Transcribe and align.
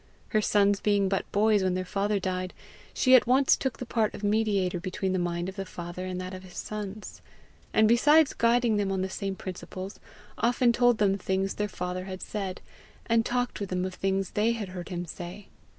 Her 0.29 0.41
sons 0.41 0.79
being 0.79 1.09
but 1.09 1.31
boys 1.31 1.61
when 1.63 1.75
their 1.75 1.85
father 1.85 2.19
died, 2.19 2.55
she 2.91 3.13
at 3.13 3.27
once 3.27 3.55
took 3.55 3.77
the 3.77 3.85
part 3.85 4.15
of 4.15 4.23
mediator 4.23 4.79
between 4.79 5.13
the 5.13 5.19
mind 5.19 5.47
of 5.47 5.55
the 5.57 5.63
father 5.63 6.07
and 6.07 6.19
that 6.19 6.33
of 6.33 6.41
his 6.41 6.57
sons; 6.57 7.21
and 7.71 7.87
besides 7.87 8.33
guiding 8.33 8.77
them 8.77 8.91
on 8.91 9.03
the 9.03 9.11
same 9.11 9.35
principles, 9.35 9.99
often 10.39 10.73
told 10.73 10.97
them 10.97 11.19
things 11.19 11.53
their 11.53 11.67
father 11.69 12.05
had 12.05 12.23
said, 12.23 12.61
and 13.05 13.23
talked 13.27 13.59
with 13.59 13.69
them 13.69 13.85
of 13.85 13.93
things 13.93 14.31
they 14.31 14.53
had 14.53 14.69
heard 14.69 14.89
him 14.89 15.05
say. 15.05 15.49